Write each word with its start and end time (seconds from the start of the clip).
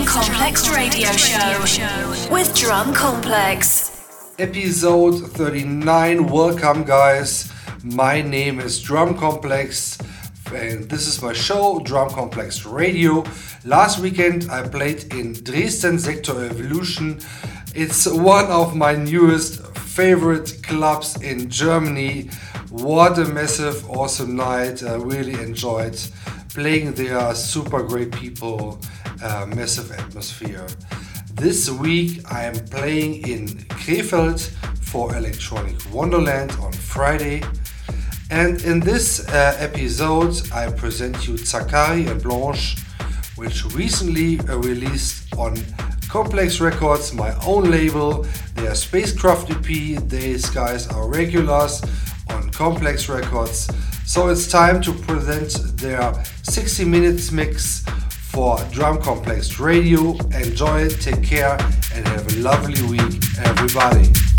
Drum 0.00 0.24
Complex 0.24 0.68
Radio 0.70 1.12
Show 1.12 2.28
with 2.32 2.56
Drum 2.56 2.94
Complex. 2.94 4.00
Episode 4.38 5.30
39. 5.32 6.26
Welcome, 6.26 6.84
guys. 6.84 7.52
My 7.84 8.22
name 8.22 8.60
is 8.60 8.80
Drum 8.80 9.14
Complex, 9.18 9.98
and 10.54 10.88
this 10.88 11.06
is 11.06 11.20
my 11.20 11.34
show, 11.34 11.80
Drum 11.80 12.08
Complex 12.08 12.64
Radio. 12.64 13.24
Last 13.66 13.98
weekend, 13.98 14.50
I 14.50 14.66
played 14.66 15.12
in 15.12 15.34
Dresden 15.34 15.98
Sektor 15.98 16.46
Evolution. 16.46 17.20
It's 17.74 18.06
one 18.06 18.46
of 18.46 18.74
my 18.74 18.94
newest 18.94 19.62
favorite 19.76 20.62
clubs 20.62 21.20
in 21.20 21.50
Germany. 21.50 22.30
What 22.70 23.18
a 23.18 23.26
massive, 23.26 23.88
awesome 23.90 24.34
night! 24.34 24.82
I 24.82 24.94
really 24.94 25.34
enjoyed 25.34 26.00
playing 26.54 26.94
there. 26.94 27.34
Super 27.34 27.82
great 27.82 28.12
people 28.12 28.80
uh, 29.22 29.46
massive 29.46 29.92
atmosphere. 29.92 30.66
This 31.34 31.70
week 31.70 32.20
I 32.30 32.44
am 32.44 32.54
playing 32.66 33.26
in 33.26 33.48
Krefeld 33.80 34.40
for 34.80 35.16
Electronic 35.16 35.76
Wonderland 35.92 36.52
on 36.60 36.72
Friday. 36.72 37.42
And 38.30 38.62
in 38.62 38.80
this 38.80 39.28
uh, 39.28 39.56
episode, 39.58 40.34
I 40.52 40.70
present 40.70 41.26
you 41.26 41.34
Zakari 41.34 42.10
and 42.10 42.22
Blanche, 42.22 42.76
which 43.36 43.64
recently 43.74 44.38
uh, 44.40 44.58
released 44.58 45.34
on 45.36 45.56
Complex 46.08 46.60
Records, 46.60 47.12
my 47.14 47.34
own 47.46 47.70
label. 47.70 48.26
They 48.54 48.66
are 48.66 48.74
Spacecraft 48.74 49.50
EP. 49.50 49.64
These 50.08 50.50
guys 50.50 50.86
are 50.88 51.08
regulars 51.08 51.82
on 52.28 52.50
Complex 52.50 53.08
Records. 53.08 53.68
So 54.06 54.28
it's 54.28 54.48
time 54.48 54.82
to 54.82 54.92
present 54.92 55.52
their 55.78 56.12
60 56.42 56.84
minutes 56.84 57.30
mix 57.30 57.84
for 58.30 58.58
Drum 58.70 59.00
Complex 59.00 59.58
Radio. 59.58 60.16
Enjoy 60.32 60.82
it, 60.82 61.00
take 61.00 61.22
care, 61.22 61.56
and 61.94 62.06
have 62.06 62.36
a 62.36 62.38
lovely 62.38 62.82
week, 62.88 63.20
everybody. 63.38 64.29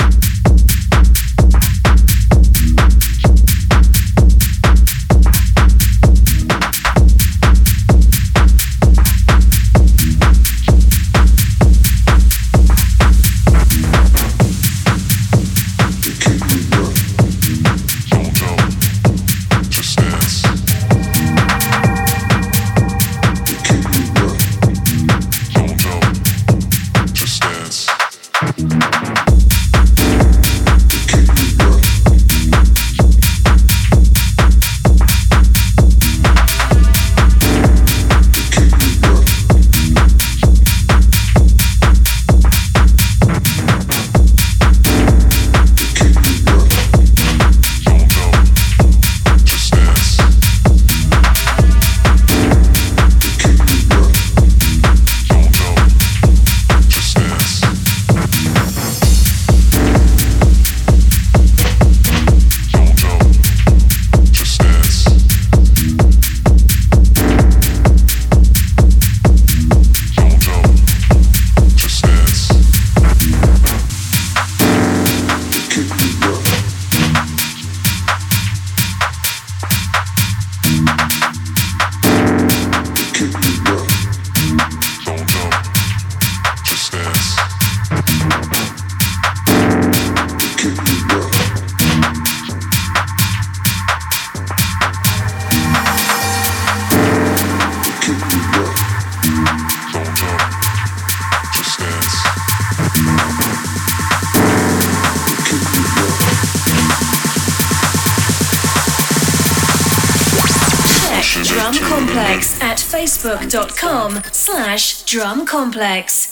facebook.com 113.51 114.21
slash 114.31 115.03
drumcomplex. 115.03 116.30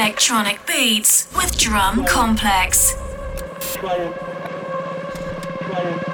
Electronic 0.00 0.66
beats 0.66 1.28
with 1.36 1.58
Drum 1.58 2.06
Complex. 2.06 2.94
Try 3.60 3.96
it. 3.96 4.16
Try 5.60 5.82
it. 5.82 6.10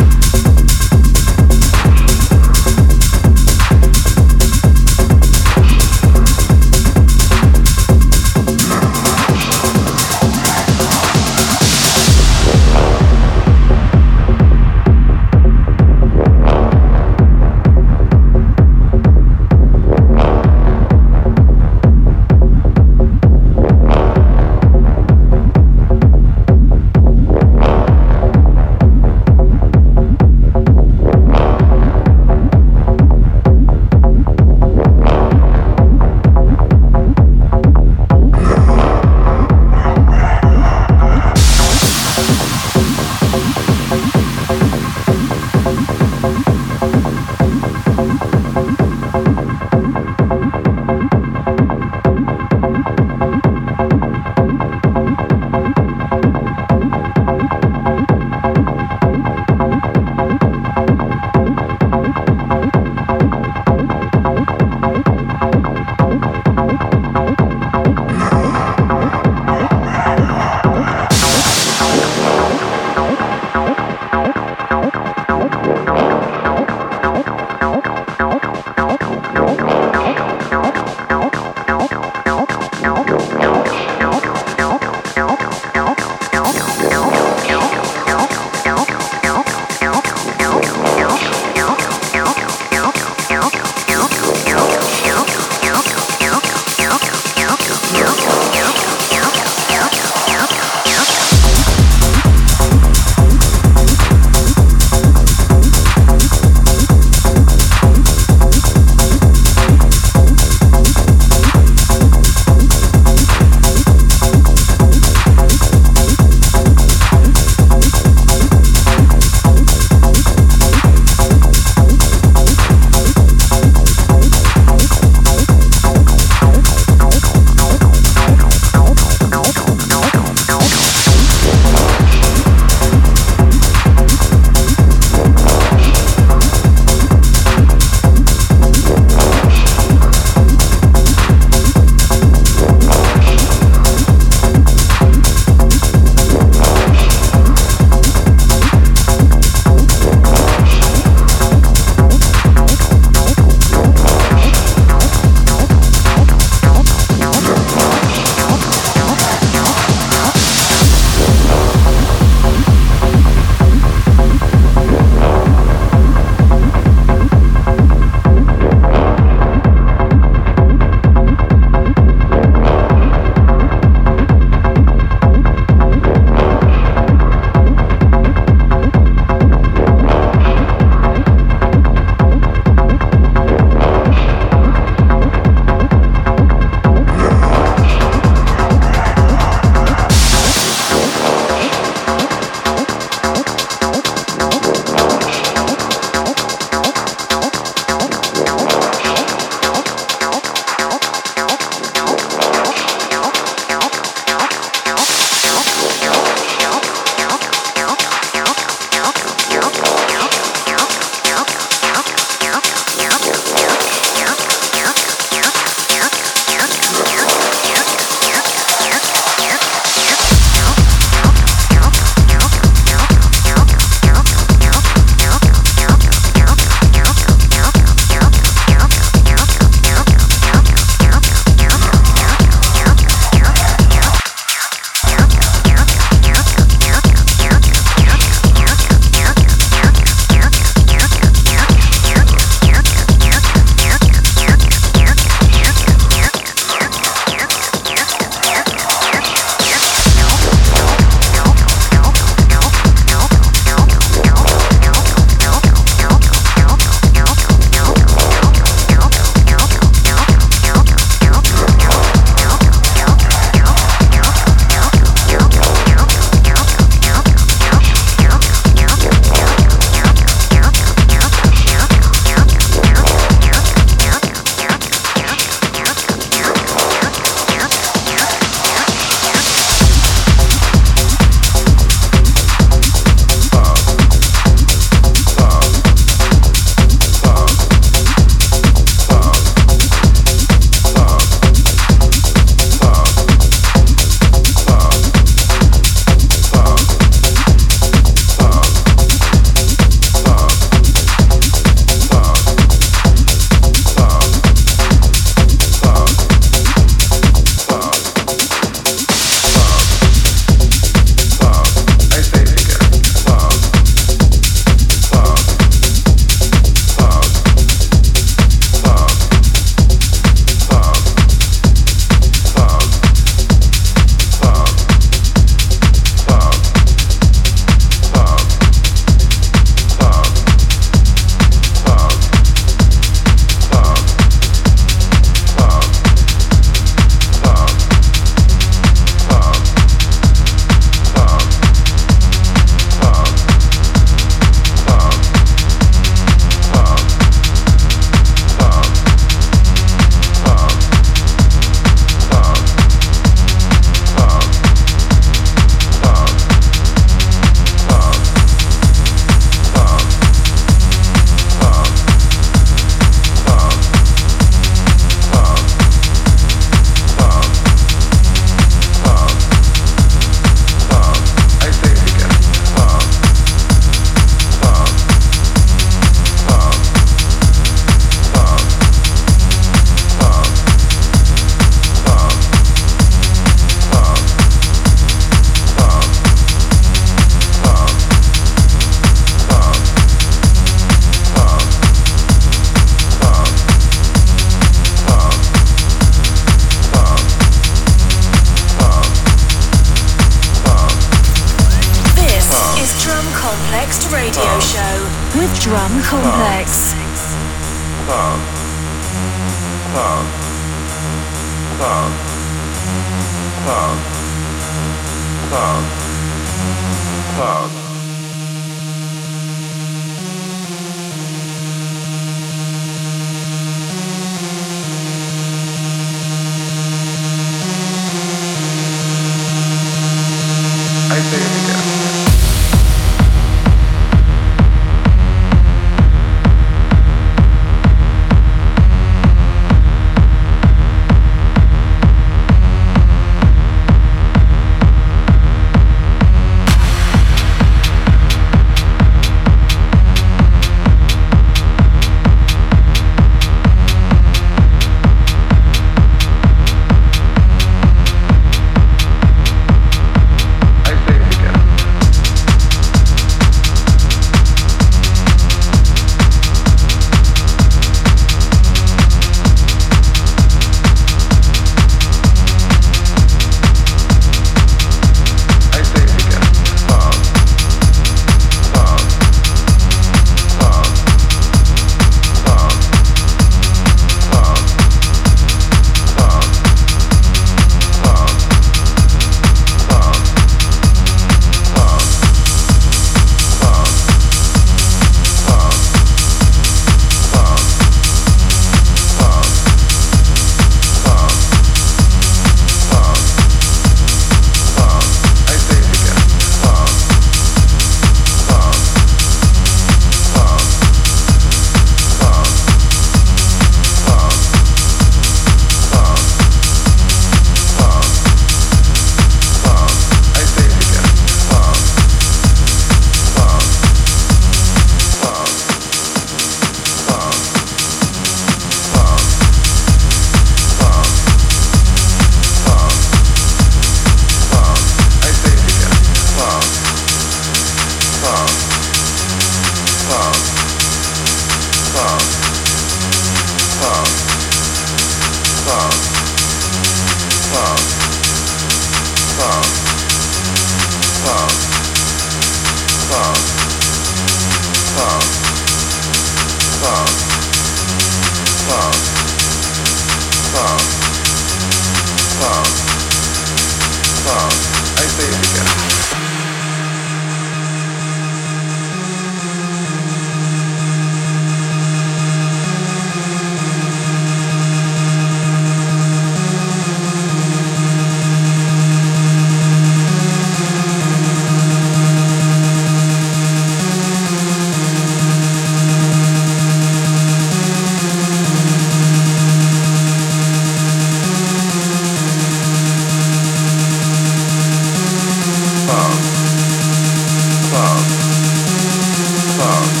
song. 599.61 600.00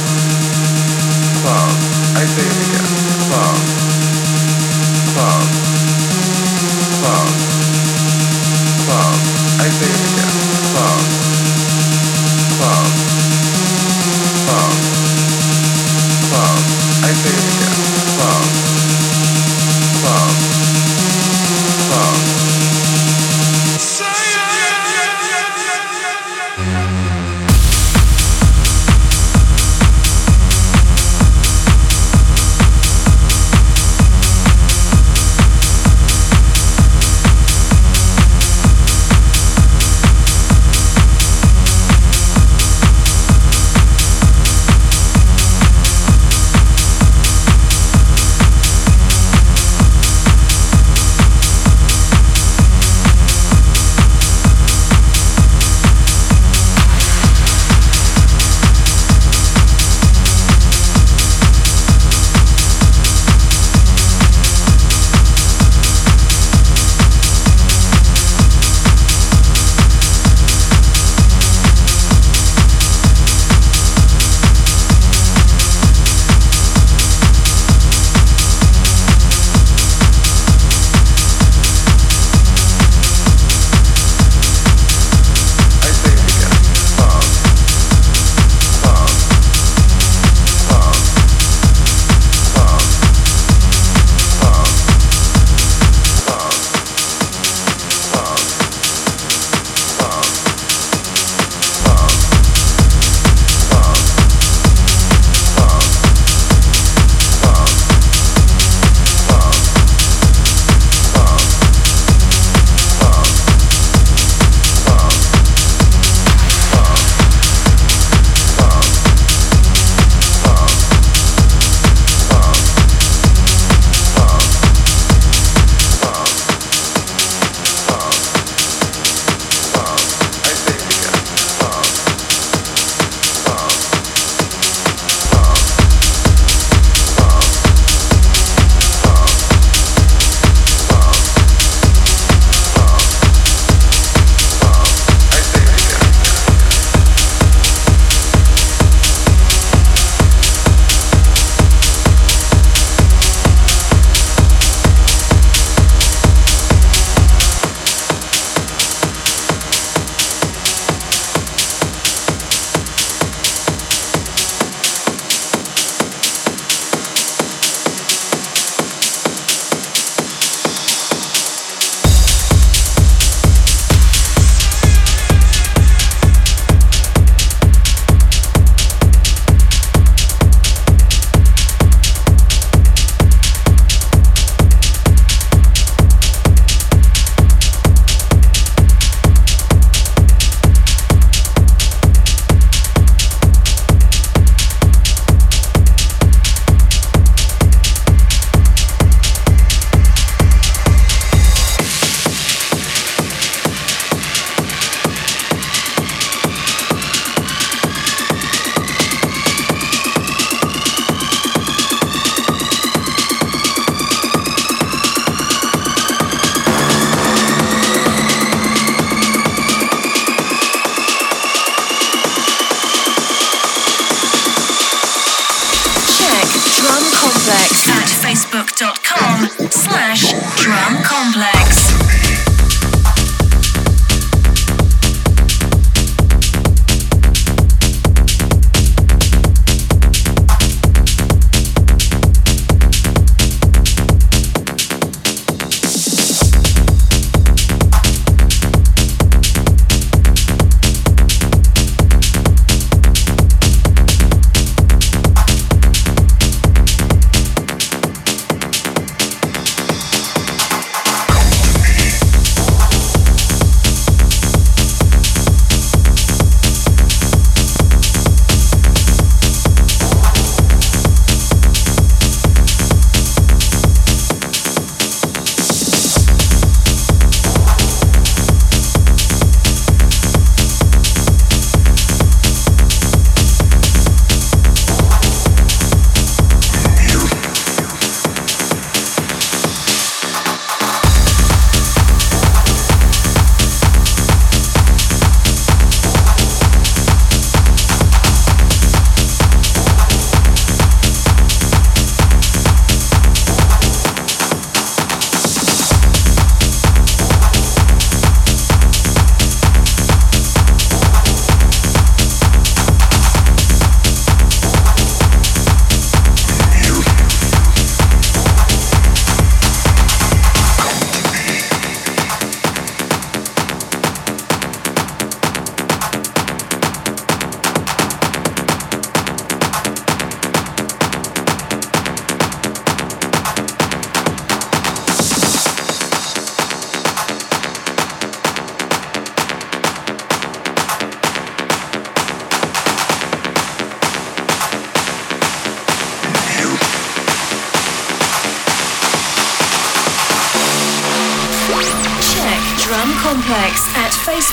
Complex. 230.81 231.60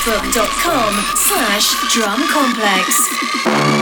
facebook.com 0.09 0.93
slash 1.15 1.93
Drum 1.93 3.78